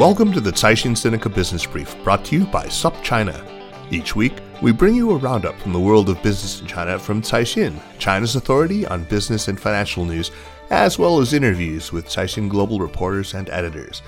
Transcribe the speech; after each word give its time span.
Welcome 0.00 0.32
to 0.32 0.40
the 0.40 0.50
Caixin 0.50 0.92
Sinica 0.92 1.32
Business 1.34 1.66
Brief, 1.66 1.94
brought 2.02 2.24
to 2.24 2.34
you 2.34 2.46
by 2.46 2.64
SupChina. 2.68 3.46
Each 3.92 4.16
week, 4.16 4.32
we 4.62 4.72
bring 4.72 4.94
you 4.94 5.10
a 5.10 5.18
roundup 5.18 5.60
from 5.60 5.74
the 5.74 5.78
world 5.78 6.08
of 6.08 6.22
business 6.22 6.58
in 6.58 6.66
China 6.66 6.98
from 6.98 7.20
Caixin, 7.20 7.78
China's 7.98 8.34
authority 8.34 8.86
on 8.86 9.04
business 9.04 9.48
and 9.48 9.60
financial 9.60 10.06
news, 10.06 10.30
as 10.70 10.98
well 10.98 11.20
as 11.20 11.34
interviews 11.34 11.92
with 11.92 12.06
Caixin 12.06 12.48
Global 12.48 12.78
reporters 12.78 13.34
and 13.34 13.50
editors. 13.50 14.00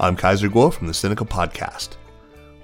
I'm 0.00 0.16
Kaiser 0.16 0.48
Kuo 0.48 0.72
from 0.72 0.88
the 0.88 0.92
Sinica 0.92 1.24
Podcast. 1.28 1.98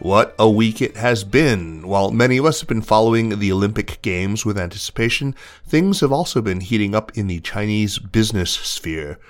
What 0.01 0.34
a 0.36 0.51
week 0.51 0.83
it 0.83 0.97
has 0.97 1.23
been! 1.23 1.86
While 1.86 2.11
many 2.11 2.39
of 2.39 2.45
us 2.45 2.59
have 2.59 2.69
been 2.69 2.83
following 2.83 3.39
the 3.39 3.53
Olympic 3.53 4.03
Games 4.03 4.45
with 4.45 4.59
anticipation, 4.59 5.36
things 5.64 6.01
have 6.01 6.11
also 6.11 6.42
been 6.42 6.61
heating 6.61 6.97
up 6.97 7.17
in 7.17 7.29
the 7.29 7.39
Chinese 7.39 8.01
business 8.01 8.51
sphere. 8.51 9.20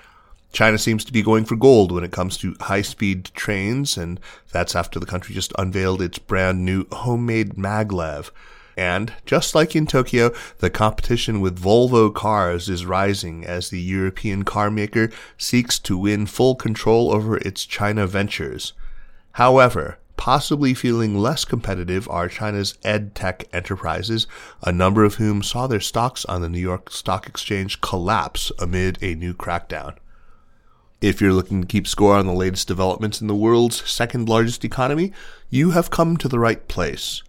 China 0.53 0.79
seems 0.79 1.05
to 1.05 1.13
be 1.13 1.23
going 1.23 1.45
for 1.45 1.57
gold 1.57 1.93
when 1.93 2.05
it 2.05 2.11
comes 2.11 2.37
to 2.39 2.57
high 2.61 2.83
speed 2.83 3.27
trains, 3.35 3.97
and 3.99 4.19
that's 4.51 4.75
after 4.75 4.99
the 4.99 5.07
country 5.07 5.35
just 5.35 5.53
unveiled 5.59 6.01
its 6.01 6.19
brand 6.19 6.65
new 6.65 6.87
homemade 6.91 7.55
maglev. 7.55 8.31
And 8.77 9.13
just 9.27 9.57
like 9.57 9.75
in 9.75 9.89
Tokyo, 9.89 10.33
the 10.59 10.71
competition 10.71 11.41
with 11.41 11.61
Volvo 11.61 12.15
cars 12.15 12.69
is 12.69 12.87
rising 12.87 13.45
as 13.45 13.71
the 13.71 13.81
European 13.81 14.45
car 14.45 14.71
maker 14.71 15.11
seeks 15.37 15.81
to 15.81 15.99
win 15.99 16.27
full 16.27 16.55
control 16.55 17.13
over 17.13 17.39
its 17.39 17.67
China 17.67 18.07
ventures. 18.07 18.73
However, 19.33 19.99
possibly 20.17 20.75
feeling 20.75 21.19
less 21.19 21.45
competitive 21.45 22.09
are 22.09 22.29
China's 22.29 22.75
edtech 22.85 23.45
enterprises, 23.53 24.29
a 24.63 24.71
number 24.71 25.05
of 25.05 25.17
whom 25.17 25.43
saw 25.43 25.67
their 25.67 25.81
stocks 25.81 26.25
on 26.27 26.41
the 26.41 26.49
New 26.49 26.61
York 26.61 26.91
Stock 26.91 27.27
Exchange 27.27 27.81
collapse 27.81 28.53
amid 28.61 28.99
a 29.03 29.17
new 29.17 29.35
crackdown. 29.35 29.97
If 31.01 31.21
you're 31.21 31.33
looking 31.33 31.61
to 31.61 31.67
keep 31.67 31.87
score 31.87 32.17
on 32.17 32.27
the 32.27 32.33
latest 32.33 32.67
developments 32.67 33.21
in 33.21 33.29
the 33.29 33.35
world's 33.35 33.89
second 33.89 34.29
largest 34.29 34.65
economy, 34.65 35.13
you 35.49 35.71
have 35.71 35.91
come 35.91 36.17
to 36.17 36.27
the 36.27 36.41
right 36.41 36.67
place. 36.67 37.23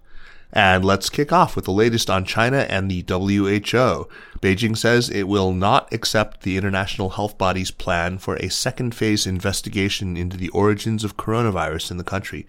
And 0.51 0.83
let's 0.83 1.11
kick 1.11 1.31
off 1.31 1.55
with 1.55 1.65
the 1.65 1.71
latest 1.71 2.09
on 2.09 2.25
China 2.25 2.65
and 2.67 2.89
the 2.89 3.05
WHO. 3.07 4.07
Beijing 4.41 4.75
says 4.75 5.11
it 5.11 5.27
will 5.27 5.53
not 5.53 5.93
accept 5.93 6.41
the 6.41 6.57
international 6.57 7.11
health 7.11 7.37
body's 7.37 7.69
plan 7.69 8.17
for 8.17 8.37
a 8.37 8.49
second 8.49 8.95
phase 8.95 9.27
investigation 9.27 10.17
into 10.17 10.37
the 10.37 10.49
origins 10.49 11.03
of 11.03 11.17
coronavirus 11.17 11.91
in 11.91 11.97
the 11.97 12.03
country. 12.03 12.47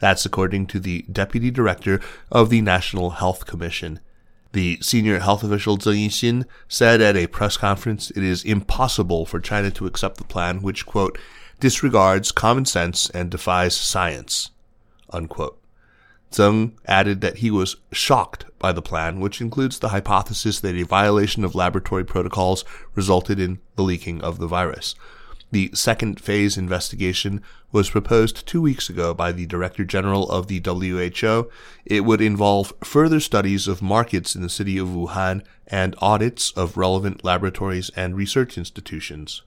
That's 0.00 0.26
according 0.26 0.66
to 0.66 0.80
the 0.80 1.06
deputy 1.10 1.50
director 1.50 2.02
of 2.30 2.50
the 2.50 2.60
National 2.60 3.10
Health 3.10 3.46
Commission. 3.46 4.00
The 4.54 4.78
senior 4.80 5.18
health 5.18 5.42
official 5.42 5.78
Zheng 5.78 6.06
Yixin 6.06 6.44
said 6.68 7.00
at 7.00 7.16
a 7.16 7.26
press 7.26 7.56
conference 7.56 8.12
it 8.12 8.22
is 8.22 8.44
impossible 8.44 9.26
for 9.26 9.40
China 9.40 9.72
to 9.72 9.86
accept 9.86 10.18
the 10.18 10.24
plan 10.24 10.62
which, 10.62 10.86
quote, 10.86 11.18
disregards 11.58 12.30
common 12.30 12.64
sense 12.64 13.10
and 13.10 13.32
defies 13.32 13.76
science, 13.76 14.52
unquote. 15.10 15.58
Zheng 16.30 16.74
added 16.86 17.20
that 17.20 17.38
he 17.38 17.50
was 17.50 17.78
shocked 17.90 18.44
by 18.60 18.70
the 18.70 18.80
plan, 18.80 19.18
which 19.18 19.40
includes 19.40 19.80
the 19.80 19.88
hypothesis 19.88 20.60
that 20.60 20.76
a 20.76 20.84
violation 20.84 21.44
of 21.44 21.56
laboratory 21.56 22.04
protocols 22.04 22.64
resulted 22.94 23.40
in 23.40 23.58
the 23.74 23.82
leaking 23.82 24.22
of 24.22 24.38
the 24.38 24.46
virus. 24.46 24.94
The 25.54 25.70
second 25.72 26.18
phase 26.18 26.58
investigation 26.58 27.40
was 27.70 27.88
proposed 27.88 28.44
two 28.44 28.60
weeks 28.60 28.90
ago 28.90 29.14
by 29.14 29.30
the 29.30 29.46
Director 29.46 29.84
General 29.84 30.28
of 30.28 30.48
the 30.48 30.60
WHO. 30.60 31.48
It 31.86 32.00
would 32.00 32.20
involve 32.20 32.72
further 32.82 33.20
studies 33.20 33.68
of 33.68 33.80
markets 33.80 34.34
in 34.34 34.42
the 34.42 34.48
city 34.48 34.78
of 34.78 34.88
Wuhan 34.88 35.44
and 35.68 35.94
audits 35.98 36.50
of 36.56 36.76
relevant 36.76 37.22
laboratories 37.22 37.88
and 37.94 38.16
research 38.16 38.58
institutions. 38.58 39.42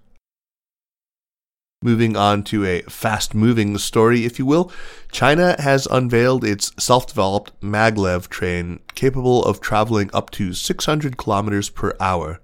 Moving 1.82 2.16
on 2.16 2.42
to 2.44 2.64
a 2.64 2.84
fast 2.84 3.36
moving 3.36 3.78
story, 3.78 4.24
if 4.24 4.40
you 4.40 4.46
will, 4.46 4.72
China 5.12 5.58
has 5.60 5.88
unveiled 5.88 6.46
its 6.46 6.72
self 6.82 7.08
developed 7.08 7.52
maglev 7.60 8.30
train 8.30 8.80
capable 8.96 9.44
of 9.44 9.60
traveling 9.60 10.10
up 10.14 10.30
to 10.32 10.54
600 10.54 11.18
kilometers 11.18 11.70
per 11.70 11.98
hour. 12.00 12.40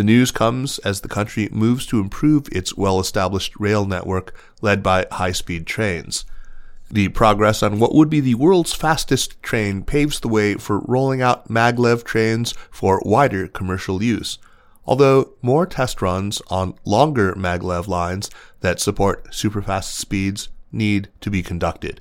The 0.00 0.04
news 0.04 0.30
comes 0.30 0.78
as 0.78 1.02
the 1.02 1.08
country 1.08 1.50
moves 1.52 1.84
to 1.88 2.00
improve 2.00 2.48
its 2.52 2.74
well 2.74 3.00
established 3.00 3.52
rail 3.60 3.84
network 3.84 4.34
led 4.62 4.82
by 4.82 5.04
high 5.12 5.32
speed 5.32 5.66
trains. 5.66 6.24
The 6.90 7.08
progress 7.08 7.62
on 7.62 7.78
what 7.78 7.94
would 7.94 8.08
be 8.08 8.20
the 8.20 8.34
world's 8.36 8.72
fastest 8.72 9.42
train 9.42 9.82
paves 9.82 10.18
the 10.18 10.28
way 10.28 10.54
for 10.54 10.78
rolling 10.88 11.20
out 11.20 11.50
maglev 11.50 12.02
trains 12.02 12.52
for 12.70 13.02
wider 13.04 13.46
commercial 13.46 14.02
use, 14.02 14.38
although 14.86 15.34
more 15.42 15.66
test 15.66 16.00
runs 16.00 16.40
on 16.48 16.78
longer 16.86 17.34
maglev 17.34 17.86
lines 17.86 18.30
that 18.60 18.80
support 18.80 19.30
superfast 19.32 19.92
speeds 19.92 20.48
need 20.72 21.10
to 21.20 21.30
be 21.30 21.42
conducted. 21.42 22.00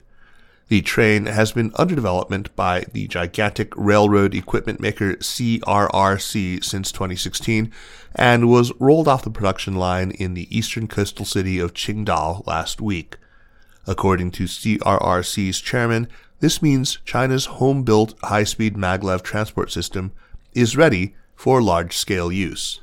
The 0.69 0.83
train 0.83 1.25
has 1.25 1.51
been 1.51 1.71
under 1.77 1.95
development 1.95 2.55
by 2.55 2.85
the 2.93 3.07
gigantic 3.07 3.73
railroad 3.75 4.35
equipment 4.35 4.79
maker 4.79 5.15
CRRC 5.15 6.63
since 6.63 6.91
2016 6.91 7.71
and 8.13 8.47
was 8.47 8.71
rolled 8.79 9.07
off 9.07 9.23
the 9.23 9.31
production 9.31 9.73
line 9.75 10.11
in 10.11 10.35
the 10.35 10.47
eastern 10.55 10.87
coastal 10.87 11.25
city 11.25 11.57
of 11.57 11.73
Qingdao 11.73 12.45
last 12.45 12.81
week. 12.81 13.17
According 13.87 14.29
to 14.31 14.43
CRRC's 14.43 15.59
chairman, 15.59 16.07
this 16.39 16.61
means 16.61 16.99
China's 17.03 17.45
home-built 17.45 18.13
high-speed 18.25 18.75
maglev 18.75 19.23
transport 19.23 19.71
system 19.71 20.11
is 20.53 20.77
ready 20.77 21.15
for 21.35 21.63
large-scale 21.63 22.31
use. 22.31 22.79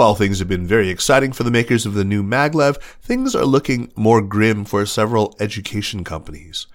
While 0.00 0.14
things 0.14 0.38
have 0.38 0.48
been 0.48 0.66
very 0.66 0.88
exciting 0.88 1.32
for 1.32 1.42
the 1.42 1.50
makers 1.50 1.84
of 1.84 1.92
the 1.92 2.06
new 2.06 2.22
maglev, 2.22 2.80
things 3.02 3.34
are 3.34 3.44
looking 3.44 3.92
more 3.94 4.22
grim 4.22 4.64
for 4.64 4.86
several 4.86 5.36
education 5.38 6.04
companies. 6.04 6.66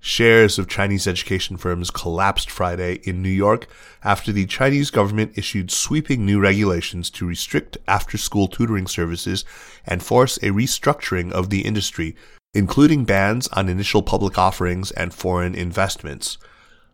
Shares 0.00 0.58
of 0.58 0.66
Chinese 0.66 1.06
education 1.06 1.58
firms 1.58 1.90
collapsed 1.90 2.50
Friday 2.50 3.00
in 3.02 3.20
New 3.20 3.28
York 3.28 3.66
after 4.02 4.32
the 4.32 4.46
Chinese 4.46 4.90
government 4.90 5.36
issued 5.36 5.70
sweeping 5.70 6.24
new 6.24 6.40
regulations 6.40 7.10
to 7.10 7.26
restrict 7.26 7.76
after 7.86 8.16
school 8.16 8.48
tutoring 8.48 8.86
services 8.86 9.44
and 9.84 10.02
force 10.02 10.38
a 10.38 10.48
restructuring 10.48 11.30
of 11.32 11.50
the 11.50 11.66
industry, 11.66 12.16
including 12.54 13.04
bans 13.04 13.46
on 13.48 13.68
initial 13.68 14.00
public 14.00 14.38
offerings 14.38 14.90
and 14.92 15.12
foreign 15.12 15.54
investments. 15.54 16.38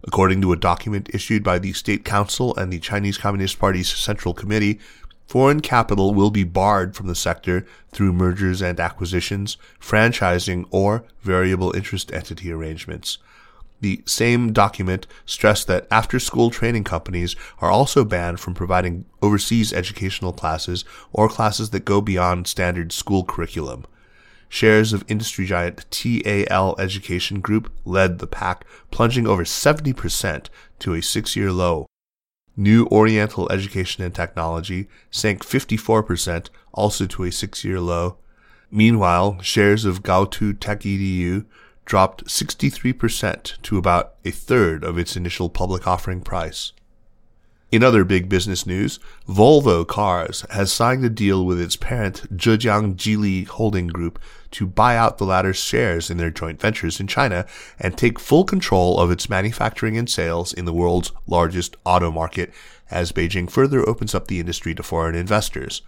According 0.04 0.40
to 0.42 0.52
a 0.52 0.56
document 0.56 1.10
issued 1.14 1.44
by 1.44 1.60
the 1.60 1.72
State 1.72 2.04
Council 2.04 2.56
and 2.56 2.72
the 2.72 2.80
Chinese 2.80 3.18
Communist 3.18 3.60
Party's 3.60 3.88
Central 3.88 4.34
Committee, 4.34 4.80
Foreign 5.26 5.60
capital 5.60 6.14
will 6.14 6.30
be 6.30 6.44
barred 6.44 6.94
from 6.94 7.08
the 7.08 7.14
sector 7.14 7.66
through 7.90 8.12
mergers 8.12 8.62
and 8.62 8.78
acquisitions, 8.78 9.56
franchising, 9.80 10.66
or 10.70 11.04
variable 11.20 11.74
interest 11.74 12.12
entity 12.12 12.52
arrangements. 12.52 13.18
The 13.80 14.02
same 14.06 14.52
document 14.52 15.06
stressed 15.26 15.66
that 15.66 15.86
after 15.90 16.18
school 16.18 16.50
training 16.50 16.84
companies 16.84 17.36
are 17.58 17.70
also 17.70 18.04
banned 18.04 18.40
from 18.40 18.54
providing 18.54 19.04
overseas 19.20 19.72
educational 19.72 20.32
classes 20.32 20.84
or 21.12 21.28
classes 21.28 21.70
that 21.70 21.84
go 21.84 22.00
beyond 22.00 22.46
standard 22.46 22.92
school 22.92 23.24
curriculum. 23.24 23.84
shares 24.48 24.92
of 24.92 25.04
industry 25.08 25.44
giant 25.44 25.84
TAL 25.90 26.76
Education 26.78 27.40
Group 27.40 27.70
led 27.84 28.20
the 28.20 28.28
pack, 28.28 28.64
plunging 28.92 29.26
over 29.26 29.42
70% 29.42 30.46
to 30.78 30.94
a 30.94 31.02
six 31.02 31.34
year 31.34 31.50
low. 31.50 31.86
New 32.56 32.86
Oriental 32.86 33.50
Education 33.52 34.02
and 34.02 34.14
Technology 34.14 34.88
sank 35.10 35.44
54%, 35.44 36.48
also 36.72 37.06
to 37.06 37.24
a 37.24 37.32
six 37.32 37.64
year 37.64 37.80
low. 37.80 38.16
Meanwhile, 38.70 39.40
shares 39.42 39.84
of 39.84 40.02
Gaotu 40.02 40.58
Tech 40.58 40.80
EDU 40.80 41.44
dropped 41.84 42.24
63% 42.24 43.62
to 43.62 43.78
about 43.78 44.14
a 44.24 44.30
third 44.30 44.84
of 44.84 44.98
its 44.98 45.16
initial 45.16 45.48
public 45.48 45.86
offering 45.86 46.20
price. 46.20 46.72
In 47.72 47.82
other 47.82 48.04
big 48.04 48.28
business 48.28 48.64
news, 48.64 49.00
Volvo 49.28 49.84
Cars 49.84 50.46
has 50.50 50.72
signed 50.72 51.04
a 51.04 51.10
deal 51.10 51.44
with 51.44 51.60
its 51.60 51.74
parent 51.74 52.36
Zhejiang 52.36 52.94
Geely 52.94 53.44
Holding 53.44 53.88
Group 53.88 54.20
to 54.52 54.68
buy 54.68 54.96
out 54.96 55.18
the 55.18 55.24
latter's 55.24 55.56
shares 55.56 56.08
in 56.08 56.16
their 56.16 56.30
joint 56.30 56.60
ventures 56.60 57.00
in 57.00 57.08
China 57.08 57.44
and 57.80 57.98
take 57.98 58.20
full 58.20 58.44
control 58.44 59.00
of 59.00 59.10
its 59.10 59.28
manufacturing 59.28 59.98
and 59.98 60.08
sales 60.08 60.52
in 60.52 60.64
the 60.64 60.72
world's 60.72 61.10
largest 61.26 61.76
auto 61.84 62.12
market 62.12 62.52
as 62.88 63.10
Beijing 63.10 63.50
further 63.50 63.86
opens 63.88 64.14
up 64.14 64.28
the 64.28 64.38
industry 64.38 64.72
to 64.72 64.84
foreign 64.84 65.16
investors. 65.16 65.82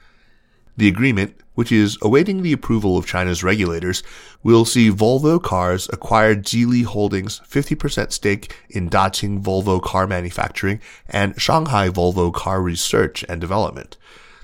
The 0.78 0.86
agreement, 0.86 1.34
which 1.54 1.72
is 1.72 1.98
awaiting 2.02 2.42
the 2.42 2.52
approval 2.52 2.96
of 2.96 3.04
China's 3.04 3.42
regulators, 3.42 4.04
will 4.44 4.64
see 4.64 4.92
Volvo 4.92 5.42
Cars 5.42 5.88
acquire 5.92 6.36
Geely 6.36 6.84
Holdings' 6.84 7.40
50% 7.40 8.12
stake 8.12 8.54
in 8.70 8.88
Daqing 8.88 9.42
Volvo 9.42 9.82
Car 9.82 10.06
Manufacturing 10.06 10.80
and 11.08 11.34
Shanghai 11.40 11.88
Volvo 11.88 12.32
Car 12.32 12.62
Research 12.62 13.25
and 13.28 13.40
Development. 13.40 13.96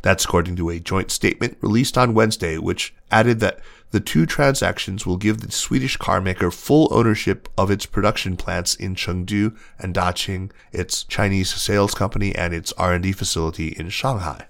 That's 0.02 0.24
according 0.24 0.56
to 0.56 0.70
a 0.70 0.80
joint 0.80 1.12
statement 1.12 1.56
released 1.60 1.96
on 1.96 2.14
Wednesday, 2.14 2.58
which 2.58 2.92
added 3.12 3.38
that 3.38 3.60
the 3.92 4.00
two 4.00 4.26
transactions 4.26 5.06
will 5.06 5.16
give 5.16 5.40
the 5.40 5.52
Swedish 5.52 5.96
carmaker 5.98 6.52
full 6.52 6.88
ownership 6.90 7.48
of 7.56 7.70
its 7.70 7.86
production 7.86 8.36
plants 8.36 8.74
in 8.74 8.96
Chengdu 8.96 9.56
and 9.78 9.94
Daqing, 9.94 10.50
its 10.72 11.04
Chinese 11.04 11.54
sales 11.54 11.94
company, 11.94 12.34
and 12.34 12.52
its 12.52 12.72
R&D 12.72 13.12
facility 13.12 13.68
in 13.68 13.88
Shanghai. 13.88 14.48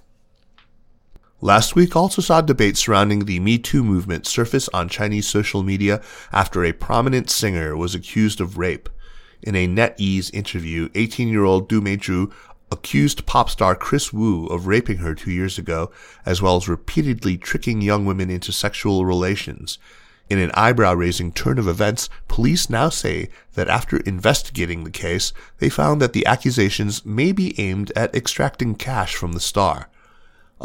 Last 1.45 1.77
week 1.77 1.95
also 1.95 2.23
saw 2.23 2.41
debate 2.41 2.79
surrounding 2.79 3.27
the 3.27 3.39
Me 3.39 3.59
Too 3.59 3.85
movement 3.85 4.27
surface 4.27 4.67
on 4.71 4.89
Chinese 4.89 5.29
social 5.29 5.63
media 5.63 6.01
after 6.33 6.65
a 6.65 6.73
prominent 6.73 7.29
singer 7.29 7.77
was 7.77 7.95
accused 7.95 8.41
of 8.41 8.57
rape. 8.57 8.89
In 9.43 9.55
a 9.55 9.69
NetEase 9.69 10.33
interview, 10.33 10.89
18-year-old 10.93 11.69
Du 11.69 11.83
Meizhu 11.83 12.33
accused 12.73 13.27
pop 13.27 13.51
star 13.51 13.75
Kris 13.75 14.11
Wu 14.11 14.47
of 14.47 14.67
raping 14.67 14.97
her 14.97 15.15
two 15.15 15.31
years 15.31 15.59
ago, 15.59 15.91
as 16.25 16.41
well 16.41 16.57
as 16.57 16.67
repeatedly 16.67 17.37
tricking 17.37 17.83
young 17.83 18.07
women 18.07 18.31
into 18.31 18.51
sexual 18.51 19.05
relations. 19.05 19.79
In 20.31 20.39
an 20.39 20.51
eyebrow 20.55 20.95
raising 20.95 21.31
turn 21.31 21.59
of 21.59 21.69
events, 21.69 22.09
police 22.27 22.71
now 22.71 22.89
say 22.89 23.29
that 23.53 23.69
after 23.69 23.99
investigating 23.99 24.85
the 24.85 24.91
case, 24.91 25.35
they 25.59 25.69
found 25.69 26.01
that 26.01 26.15
the 26.15 26.25
accusations 26.25 27.05
may 27.05 27.33
be 27.33 27.55
aimed 27.61 27.93
at 27.95 28.15
extracting 28.15 28.75
cash 28.75 29.15
from 29.15 29.33
the 29.33 29.41
star. 29.41 29.91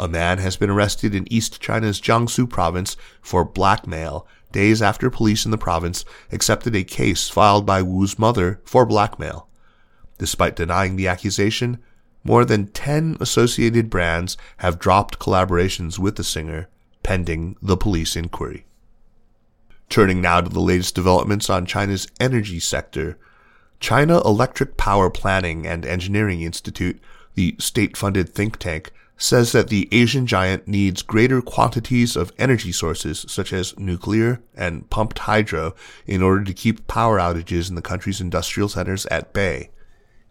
A 0.00 0.08
man 0.08 0.38
has 0.38 0.56
been 0.56 0.70
arrested 0.70 1.14
in 1.14 1.30
East 1.30 1.60
China's 1.60 2.00
Jiangsu 2.00 2.48
province 2.48 2.96
for 3.20 3.44
blackmail 3.44 4.26
days 4.50 4.80
after 4.80 5.10
police 5.10 5.44
in 5.44 5.50
the 5.50 5.58
province 5.58 6.06
accepted 6.32 6.74
a 6.74 6.84
case 6.84 7.28
filed 7.28 7.66
by 7.66 7.82
Wu's 7.82 8.18
mother 8.18 8.62
for 8.64 8.86
blackmail. 8.86 9.46
Despite 10.16 10.56
denying 10.56 10.96
the 10.96 11.06
accusation, 11.06 11.80
more 12.24 12.46
than 12.46 12.68
10 12.68 13.18
associated 13.20 13.90
brands 13.90 14.38
have 14.56 14.78
dropped 14.78 15.18
collaborations 15.18 15.98
with 15.98 16.16
the 16.16 16.24
singer, 16.24 16.68
pending 17.02 17.56
the 17.60 17.76
police 17.76 18.16
inquiry. 18.16 18.64
Turning 19.90 20.22
now 20.22 20.40
to 20.40 20.48
the 20.48 20.60
latest 20.60 20.94
developments 20.94 21.50
on 21.50 21.66
China's 21.66 22.08
energy 22.18 22.58
sector, 22.58 23.18
China 23.80 24.22
Electric 24.24 24.78
Power 24.78 25.10
Planning 25.10 25.66
and 25.66 25.84
Engineering 25.84 26.40
Institute, 26.40 26.98
the 27.34 27.54
state 27.58 27.98
funded 27.98 28.30
think 28.30 28.56
tank, 28.56 28.92
says 29.22 29.52
that 29.52 29.68
the 29.68 29.86
Asian 29.92 30.26
giant 30.26 30.66
needs 30.66 31.02
greater 31.02 31.42
quantities 31.42 32.16
of 32.16 32.32
energy 32.38 32.72
sources 32.72 33.26
such 33.28 33.52
as 33.52 33.78
nuclear 33.78 34.40
and 34.56 34.88
pumped 34.88 35.20
hydro 35.20 35.74
in 36.06 36.22
order 36.22 36.42
to 36.42 36.54
keep 36.54 36.86
power 36.86 37.18
outages 37.18 37.68
in 37.68 37.74
the 37.74 37.82
country's 37.82 38.22
industrial 38.22 38.66
centers 38.68 39.04
at 39.06 39.34
bay. 39.34 39.68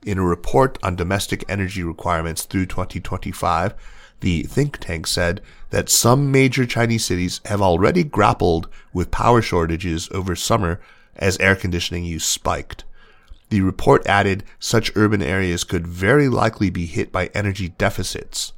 In 0.03 0.17
a 0.17 0.23
report 0.23 0.79
on 0.81 0.95
domestic 0.95 1.45
energy 1.47 1.83
requirements 1.83 2.45
through 2.45 2.65
2025, 2.65 3.75
the 4.21 4.41
think 4.43 4.79
tank 4.79 5.05
said 5.05 5.39
that 5.69 5.89
some 5.89 6.31
major 6.31 6.65
Chinese 6.65 7.05
cities 7.05 7.41
have 7.45 7.61
already 7.61 8.03
grappled 8.03 8.67
with 8.91 9.11
power 9.11 9.43
shortages 9.43 10.09
over 10.11 10.35
summer 10.35 10.81
as 11.15 11.37
air 11.37 11.55
conditioning 11.55 12.05
use 12.05 12.25
spiked. 12.25 12.85
The 13.49 13.61
report 13.61 14.07
added 14.07 14.43
such 14.57 14.91
urban 14.95 15.21
areas 15.21 15.63
could 15.63 15.85
very 15.85 16.27
likely 16.27 16.71
be 16.71 16.87
hit 16.87 17.11
by 17.11 17.27
energy 17.35 17.69
deficits. 17.69 18.53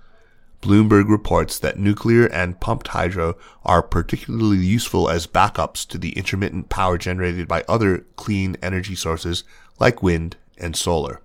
Bloomberg 0.62 1.10
reports 1.10 1.58
that 1.60 1.80
nuclear 1.80 2.28
and 2.28 2.60
pumped 2.60 2.90
hydro 2.90 3.36
are 3.66 3.82
particularly 3.82 4.60
useful 4.60 5.10
as 5.10 5.26
backups 5.26 5.88
to 5.88 5.98
the 5.98 6.12
intermittent 6.12 6.70
power 6.70 6.98
generated 6.98 7.48
by 7.48 7.64
other 7.68 8.06
clean 8.16 8.56
energy 8.62 8.96
sources 8.96 9.44
like 9.80 10.04
wind 10.04 10.38
and 10.58 10.76
solar. 10.76 11.22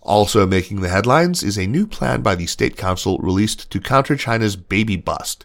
Also 0.00 0.46
making 0.46 0.80
the 0.80 0.88
headlines 0.88 1.42
is 1.42 1.58
a 1.58 1.66
new 1.66 1.86
plan 1.86 2.22
by 2.22 2.34
the 2.34 2.46
State 2.46 2.76
Council 2.76 3.18
released 3.18 3.70
to 3.70 3.80
counter 3.80 4.16
China's 4.16 4.56
baby 4.56 4.96
bust. 4.96 5.44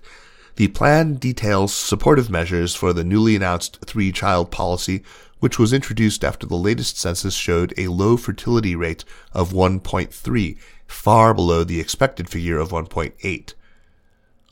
The 0.56 0.68
plan 0.70 1.16
details 1.16 1.74
supportive 1.74 2.30
measures 2.30 2.76
for 2.76 2.94
the 2.94 3.04
newly 3.04 3.36
announced 3.36 3.80
three 3.86 4.12
child 4.12 4.52
policy, 4.52 5.04
which 5.40 5.58
was 5.58 5.74
introduced 5.74 6.24
after 6.24 6.46
the 6.46 6.56
latest 6.56 7.00
census 7.00 7.34
showed 7.34 7.74
a 7.76 7.88
low 7.88 8.16
fertility 8.16 8.76
rate 8.76 9.04
of 9.34 9.52
1.3 9.52 10.58
far 10.92 11.34
below 11.34 11.64
the 11.64 11.80
expected 11.80 12.30
figure 12.30 12.60
of 12.60 12.70
1.8. 12.70 13.54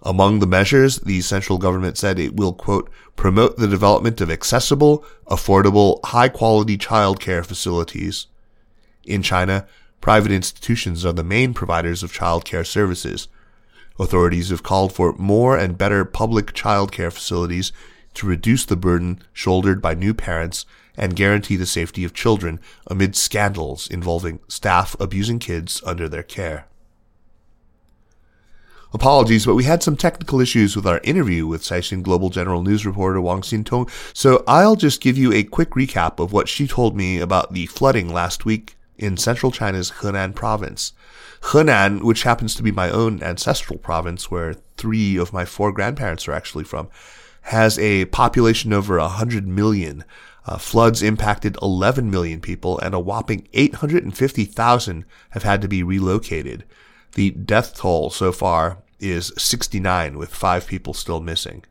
Among 0.02 0.40
the 0.40 0.48
measures, 0.48 1.00
the 1.00 1.22
central 1.22 1.58
government 1.58 1.98
said 1.98 2.18
it 2.18 2.36
will, 2.36 2.54
quote, 2.54 2.90
promote 3.16 3.58
the 3.58 3.68
development 3.68 4.22
of 4.22 4.32
accessible, 4.32 5.04
affordable, 5.28 6.04
high 6.06 6.30
quality 6.30 6.78
childcare 6.78 7.46
facilities. 7.46 8.28
In 9.04 9.22
China, 9.22 9.68
private 10.00 10.32
institutions 10.32 11.06
are 11.06 11.12
the 11.12 11.24
main 11.24 11.54
providers 11.54 12.02
of 12.02 12.14
childcare 12.14 12.66
services. 12.66 13.28
Authorities 14.00 14.50
have 14.50 14.64
called 14.64 14.94
for 14.94 15.14
more 15.18 15.58
and 15.58 15.78
better 15.78 16.06
public 16.06 16.54
childcare 16.54 17.12
facilities 17.12 17.74
to 18.14 18.26
reduce 18.26 18.66
the 18.66 18.78
burden 18.78 19.22
shouldered 19.34 19.82
by 19.82 19.94
new 19.94 20.14
parents 20.14 20.66
and 21.00 21.16
guarantee 21.16 21.56
the 21.56 21.66
safety 21.66 22.04
of 22.04 22.14
children 22.14 22.60
amid 22.86 23.16
scandals 23.16 23.88
involving 23.88 24.40
staff 24.48 24.96
abusing 25.00 25.40
kids 25.40 25.82
under 25.86 26.08
their 26.08 26.22
care. 26.22 26.68
Apologies, 28.92 29.46
but 29.46 29.56
we 29.56 29.64
had 29.64 29.82
some 29.82 29.96
technical 29.96 30.42
issues 30.42 30.76
with 30.76 30.86
our 30.86 31.00
interview 31.04 31.48
with 31.48 31.62
Caixin 31.62 32.04
Global 32.04 32.30
General 32.30 32.64
News 32.64 32.86
reporter 32.86 33.22
Wang 33.22 33.42
Xintong, 33.42 33.90
so 34.14 34.44
I'll 34.48 34.76
just 34.76 35.00
give 35.00 35.18
you 35.18 35.32
a 35.32 35.44
quick 35.44 35.72
recap 35.72 36.20
of 36.20 36.34
what 36.34 36.50
she 36.50 36.68
told 36.68 36.98
me 36.98 37.20
about 37.20 37.54
the 37.54 37.68
flooding 37.68 38.12
last 38.12 38.46
week 38.46 38.76
in 38.98 39.16
central 39.16 39.52
China's 39.52 39.92
Henan 40.02 40.36
province. 40.36 40.94
Henan, 41.42 42.04
which 42.04 42.24
happens 42.24 42.56
to 42.56 42.64
be 42.64 42.72
my 42.72 42.90
own 42.90 43.24
ancestral 43.24 43.80
province 43.80 44.30
where 44.30 44.56
three 44.76 45.18
of 45.18 45.32
my 45.32 45.46
four 45.46 45.72
grandparents 45.72 46.28
are 46.28 46.34
actually 46.34 46.66
from, 46.66 46.90
has 47.44 47.80
a 47.80 48.06
population 48.06 48.74
over 48.74 48.98
100 48.98 49.48
million. 49.48 50.04
Uh, 50.46 50.58
floods 50.58 51.04
impacted 51.04 51.58
11 51.62 52.10
million 52.10 52.40
people, 52.40 52.80
and 52.80 52.94
a 52.94 53.00
whopping 53.00 53.48
850,000 53.54 55.06
have 55.32 55.44
had 55.44 55.62
to 55.62 55.68
be 55.68 55.84
relocated. 55.84 56.64
The 57.14 57.32
death 57.32 57.76
toll 57.76 58.10
so 58.10 58.32
far 58.32 58.80
is 59.00 59.32
69, 59.38 60.18
with 60.18 60.34
five 60.34 60.68
people 60.68 60.94
still 60.94 61.22
missing. 61.22 61.64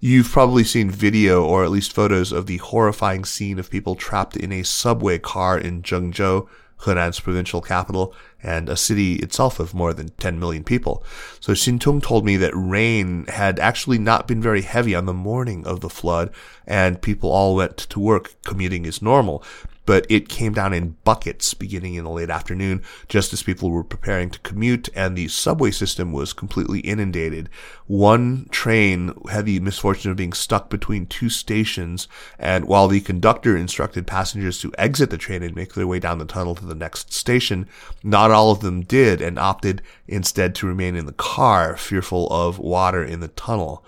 You've 0.00 0.30
probably 0.30 0.64
seen 0.64 0.90
video 0.90 1.42
or 1.44 1.64
at 1.64 1.70
least 1.70 1.94
photos 1.94 2.30
of 2.30 2.46
the 2.46 2.58
horrifying 2.58 3.24
scene 3.24 3.58
of 3.58 3.70
people 3.70 3.94
trapped 3.94 4.36
in 4.36 4.52
a 4.52 4.62
subway 4.62 5.18
car 5.18 5.58
in 5.58 5.82
Zhengzhou 5.82 6.46
Henan's 6.84 7.20
provincial 7.20 7.60
capital, 7.60 8.14
and 8.42 8.68
a 8.68 8.76
city 8.76 9.14
itself 9.16 9.58
of 9.58 9.74
more 9.74 9.92
than 9.92 10.10
10 10.10 10.38
million 10.38 10.64
people. 10.64 11.02
So 11.40 11.52
Xintong 11.52 12.02
told 12.02 12.24
me 12.24 12.36
that 12.36 12.52
rain 12.54 13.26
had 13.26 13.58
actually 13.58 13.98
not 13.98 14.28
been 14.28 14.42
very 14.42 14.62
heavy 14.62 14.94
on 14.94 15.06
the 15.06 15.14
morning 15.14 15.66
of 15.66 15.80
the 15.80 15.88
flood, 15.88 16.30
and 16.66 17.02
people 17.02 17.30
all 17.30 17.54
went 17.56 17.76
to 17.76 18.00
work 18.00 18.34
commuting 18.44 18.86
as 18.86 19.02
normal 19.02 19.42
but 19.86 20.06
it 20.08 20.28
came 20.28 20.52
down 20.52 20.72
in 20.72 20.96
buckets 21.04 21.54
beginning 21.54 21.94
in 21.94 22.04
the 22.04 22.10
late 22.10 22.30
afternoon, 22.30 22.82
just 23.08 23.32
as 23.32 23.42
people 23.42 23.70
were 23.70 23.84
preparing 23.84 24.30
to 24.30 24.38
commute, 24.40 24.88
and 24.94 25.16
the 25.16 25.28
subway 25.28 25.70
system 25.70 26.12
was 26.12 26.32
completely 26.32 26.80
inundated. 26.80 27.48
One 27.86 28.48
train 28.50 29.14
had 29.30 29.46
the 29.46 29.60
misfortune 29.60 30.10
of 30.10 30.16
being 30.16 30.32
stuck 30.32 30.70
between 30.70 31.06
two 31.06 31.28
stations, 31.28 32.08
and 32.38 32.64
while 32.64 32.88
the 32.88 33.00
conductor 33.00 33.56
instructed 33.56 34.06
passengers 34.06 34.60
to 34.60 34.72
exit 34.78 35.10
the 35.10 35.18
train 35.18 35.42
and 35.42 35.54
make 35.54 35.74
their 35.74 35.86
way 35.86 35.98
down 35.98 36.18
the 36.18 36.24
tunnel 36.24 36.54
to 36.54 36.64
the 36.64 36.74
next 36.74 37.12
station, 37.12 37.68
not 38.02 38.30
all 38.30 38.50
of 38.50 38.60
them 38.60 38.82
did 38.82 39.20
and 39.20 39.38
opted 39.38 39.82
instead 40.08 40.54
to 40.54 40.66
remain 40.66 40.96
in 40.96 41.06
the 41.06 41.12
car, 41.12 41.76
fearful 41.76 42.26
of 42.30 42.58
water 42.58 43.04
in 43.04 43.20
the 43.20 43.28
tunnel. 43.28 43.84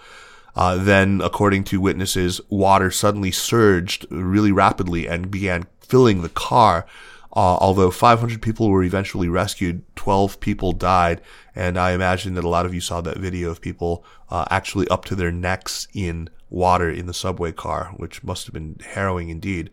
Uh, 0.56 0.76
then, 0.76 1.20
according 1.22 1.62
to 1.62 1.80
witnesses, 1.80 2.40
water 2.48 2.90
suddenly 2.90 3.30
surged 3.30 4.06
really 4.10 4.50
rapidly 4.50 5.06
and 5.06 5.30
began 5.30 5.66
filling 5.80 6.22
the 6.22 6.30
car. 6.30 6.86
Uh, 7.34 7.58
although 7.60 7.90
500 7.90 8.40
people 8.40 8.70
were 8.70 8.82
eventually 8.82 9.28
rescued, 9.28 9.82
12 9.94 10.40
people 10.40 10.72
died, 10.72 11.20
and 11.54 11.78
I 11.78 11.92
imagine 11.92 12.32
that 12.34 12.44
a 12.44 12.48
lot 12.48 12.64
of 12.64 12.72
you 12.72 12.80
saw 12.80 13.02
that 13.02 13.18
video 13.18 13.50
of 13.50 13.60
people 13.60 14.02
uh, 14.30 14.46
actually 14.50 14.88
up 14.88 15.04
to 15.04 15.14
their 15.14 15.30
necks 15.30 15.86
in 15.92 16.30
water 16.48 16.88
in 16.88 17.04
the 17.04 17.12
subway 17.12 17.52
car, 17.52 17.92
which 17.98 18.25
must 18.25 18.46
have 18.46 18.54
been 18.54 18.76
harrowing 18.82 19.28
indeed. 19.28 19.68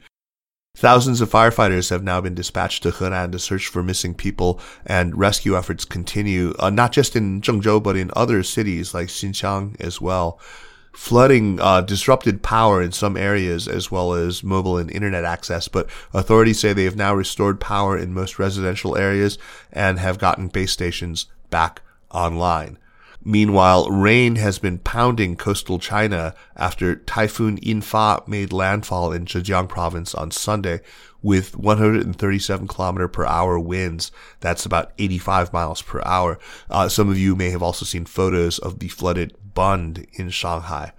Thousands 0.76 1.22
of 1.22 1.32
firefighters 1.32 1.90
have 1.92 2.04
now 2.04 2.20
been 2.20 2.36
dispatched 2.36 2.84
to 2.84 2.92
Henan 2.92 3.32
to 3.32 3.40
search 3.40 3.68
for 3.68 3.82
missing 3.82 4.14
people, 4.14 4.60
and 4.86 5.18
rescue 5.18 5.56
efforts 5.56 5.86
continue, 5.86 6.54
uh, 6.60 6.70
not 6.70 6.92
just 6.92 7.16
in 7.16 7.40
Zhengzhou, 7.40 7.82
but 7.82 7.96
in 7.96 8.12
other 8.16 8.44
cities 8.44 8.94
like 8.94 9.08
Xinxiang 9.08 9.80
as 9.80 10.02
well. 10.02 10.38
Flooding 10.94 11.60
uh, 11.60 11.82
disrupted 11.82 12.44
power 12.44 12.82
in 12.82 12.92
some 12.92 13.18
areas 13.18 13.68
as 13.68 13.90
well 13.90 14.14
as 14.14 14.44
mobile 14.44 14.78
and 14.78 14.92
internet 14.92 15.26
access, 15.26 15.68
but 15.68 15.90
authorities 16.14 16.60
say 16.60 16.72
they 16.72 16.86
have 16.86 16.96
now 16.96 17.14
restored 17.16 17.60
power 17.60 17.98
in 17.98 18.14
most 18.14 18.38
residential 18.38 18.96
areas 18.96 19.38
and 19.72 19.98
have 20.00 20.20
gotten 20.20 20.48
base 20.48 20.72
stations 20.72 21.26
back 21.50 21.82
online. 22.12 22.78
Meanwhile, 23.26 23.90
rain 23.90 24.36
has 24.36 24.60
been 24.60 24.80
pounding 24.80 25.38
coastal 25.38 25.80
China 25.80 26.36
after 26.58 26.96
Typhoon 26.96 27.58
In-Fa 27.58 28.24
made 28.28 28.52
landfall 28.52 29.14
in 29.14 29.26
Zhejiang 29.26 29.70
province 29.70 30.14
on 30.14 30.30
Sunday 30.30 30.82
with 31.24 31.58
137 31.58 32.68
kilometer 32.68 33.08
per 33.08 33.26
hour 33.26 33.58
winds. 33.58 34.12
That's 34.42 34.66
about 34.66 34.92
85 35.00 35.52
miles 35.54 35.82
per 35.82 36.02
hour. 36.06 36.38
Uh, 36.70 36.90
some 36.90 37.10
of 37.10 37.18
you 37.18 37.36
may 37.36 37.50
have 37.50 37.64
also 37.64 37.86
seen 37.86 38.06
photos 38.06 38.60
of 38.60 38.80
the 38.80 38.90
flooded 38.90 39.36
Bund 39.56 40.06
in 40.14 40.30
Shanghai. 40.30 40.94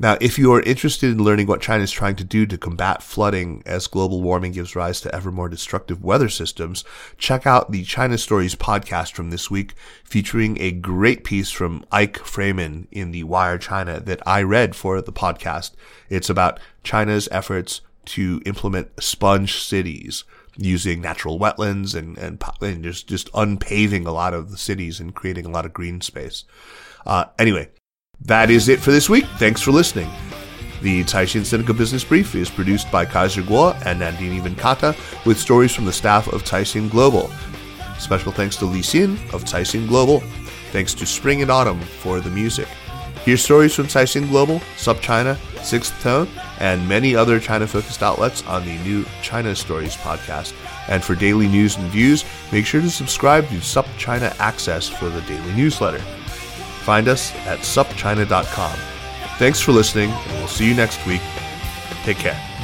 Now, 0.00 0.16
if 0.20 0.38
you 0.38 0.52
are 0.52 0.60
interested 0.60 1.10
in 1.10 1.24
learning 1.24 1.48
what 1.48 1.60
China 1.60 1.82
is 1.82 1.90
trying 1.90 2.14
to 2.16 2.24
do 2.24 2.46
to 2.46 2.56
combat 2.56 3.02
flooding 3.02 3.64
as 3.66 3.88
global 3.88 4.22
warming 4.22 4.52
gives 4.52 4.76
rise 4.76 5.00
to 5.00 5.12
ever 5.12 5.32
more 5.32 5.48
destructive 5.48 6.04
weather 6.04 6.28
systems, 6.28 6.84
check 7.16 7.48
out 7.48 7.72
the 7.72 7.82
China 7.82 8.16
Stories 8.16 8.54
podcast 8.54 9.12
from 9.12 9.30
this 9.30 9.50
week, 9.50 9.74
featuring 10.04 10.56
a 10.60 10.70
great 10.70 11.24
piece 11.24 11.50
from 11.50 11.84
Eyck 11.90 12.18
Freymann 12.18 12.86
in 12.92 13.10
the 13.10 13.24
Wire 13.24 13.58
China 13.58 13.98
that 13.98 14.22
I 14.24 14.42
read 14.42 14.76
for 14.76 15.02
the 15.02 15.12
podcast. 15.12 15.72
It's 16.08 16.30
about 16.30 16.60
China's 16.84 17.28
efforts 17.32 17.80
to 18.06 18.40
implement 18.46 19.02
sponge 19.02 19.62
cities 19.62 20.24
using 20.56 21.00
natural 21.00 21.38
wetlands 21.38 21.94
and, 21.94 22.18
and, 22.18 22.42
and 22.60 22.82
just, 22.82 23.08
just 23.08 23.30
unpaving 23.34 24.06
a 24.06 24.12
lot 24.12 24.34
of 24.34 24.50
the 24.50 24.58
cities 24.58 24.98
and 24.98 25.14
creating 25.14 25.46
a 25.46 25.50
lot 25.50 25.64
of 25.64 25.72
green 25.72 26.00
space. 26.00 26.44
Uh, 27.06 27.24
anyway, 27.38 27.68
that 28.20 28.50
is 28.50 28.68
it 28.68 28.80
for 28.80 28.90
this 28.90 29.08
week. 29.08 29.24
Thanks 29.38 29.62
for 29.62 29.70
listening. 29.70 30.10
The 30.82 31.02
Caixin 31.04 31.42
Sinica 31.42 31.76
Business 31.76 32.04
Brief 32.04 32.34
is 32.34 32.50
produced 32.50 32.90
by 32.90 33.04
Kaiser 33.04 33.42
Kuo 33.42 33.74
and 33.84 34.00
Nandini 34.00 34.40
Venkata 34.40 34.96
with 35.26 35.38
stories 35.38 35.74
from 35.74 35.84
the 35.84 35.92
staff 35.92 36.28
of 36.28 36.44
Caixin 36.44 36.90
Global. 36.90 37.30
Special 37.98 38.30
thanks 38.30 38.56
to 38.56 38.64
Li 38.64 38.80
Xin 38.80 39.14
of 39.32 39.44
Caixin 39.44 39.88
Global. 39.88 40.20
Thanks 40.70 40.94
to 40.94 41.06
Spring 41.06 41.42
and 41.42 41.50
Autumn 41.50 41.80
for 41.80 42.20
the 42.20 42.30
music. 42.30 42.68
Hear 43.28 43.36
stories 43.36 43.74
from 43.74 43.88
Caixin 43.88 44.26
Global, 44.30 44.60
SupChina, 44.78 45.36
Sixth 45.62 45.92
Tone, 46.00 46.26
and 46.60 46.88
many 46.88 47.14
other 47.14 47.38
China-focused 47.38 48.02
outlets 48.02 48.42
on 48.46 48.64
the 48.64 48.78
new 48.78 49.04
China 49.20 49.54
Stories 49.54 49.96
podcast. 49.96 50.54
And 50.88 51.04
for 51.04 51.14
daily 51.14 51.46
news 51.46 51.76
and 51.76 51.90
views, 51.90 52.24
make 52.50 52.64
sure 52.64 52.80
to 52.80 52.88
subscribe 52.88 53.46
to 53.48 53.56
SupChina 53.56 54.34
Access 54.40 54.88
for 54.88 55.10
the 55.10 55.20
daily 55.20 55.52
newsletter. 55.52 55.98
Find 56.86 57.06
us 57.06 57.34
at 57.44 57.58
supchina.com. 57.58 58.78
Thanks 59.36 59.60
for 59.60 59.72
listening, 59.72 60.08
and 60.08 60.32
we'll 60.38 60.48
see 60.48 60.66
you 60.66 60.74
next 60.74 61.06
week. 61.06 61.20
Take 62.04 62.16
care. 62.16 62.57